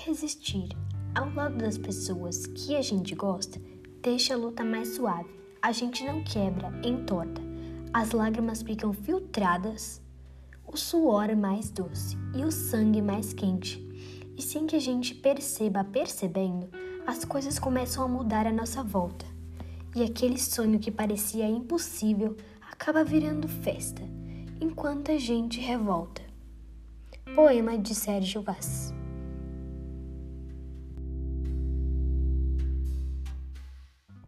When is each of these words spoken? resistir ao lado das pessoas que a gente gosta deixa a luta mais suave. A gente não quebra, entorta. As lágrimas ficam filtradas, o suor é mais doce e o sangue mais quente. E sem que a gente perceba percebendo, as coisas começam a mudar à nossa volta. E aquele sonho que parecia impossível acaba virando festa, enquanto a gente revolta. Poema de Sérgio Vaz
resistir 0.00 0.68
ao 1.14 1.32
lado 1.34 1.56
das 1.58 1.76
pessoas 1.76 2.46
que 2.46 2.74
a 2.74 2.82
gente 2.82 3.14
gosta 3.14 3.60
deixa 4.02 4.34
a 4.34 4.36
luta 4.36 4.64
mais 4.64 4.94
suave. 4.94 5.28
A 5.60 5.72
gente 5.72 6.04
não 6.04 6.24
quebra, 6.24 6.72
entorta. 6.82 7.40
As 7.92 8.12
lágrimas 8.12 8.62
ficam 8.62 8.92
filtradas, 8.92 10.00
o 10.66 10.76
suor 10.76 11.28
é 11.28 11.34
mais 11.34 11.70
doce 11.70 12.16
e 12.34 12.44
o 12.44 12.50
sangue 12.50 13.02
mais 13.02 13.34
quente. 13.34 13.86
E 14.36 14.42
sem 14.42 14.66
que 14.66 14.76
a 14.76 14.80
gente 14.80 15.14
perceba 15.14 15.84
percebendo, 15.84 16.70
as 17.06 17.24
coisas 17.24 17.58
começam 17.58 18.02
a 18.04 18.08
mudar 18.08 18.46
à 18.46 18.52
nossa 18.52 18.82
volta. 18.82 19.26
E 19.94 20.02
aquele 20.02 20.38
sonho 20.38 20.78
que 20.78 20.90
parecia 20.90 21.46
impossível 21.46 22.36
acaba 22.70 23.04
virando 23.04 23.48
festa, 23.48 24.02
enquanto 24.60 25.10
a 25.10 25.18
gente 25.18 25.60
revolta. 25.60 26.22
Poema 27.34 27.76
de 27.76 27.94
Sérgio 27.94 28.40
Vaz 28.40 28.94